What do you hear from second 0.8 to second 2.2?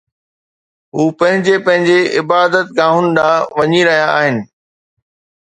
هو پنهنجي پنهنجي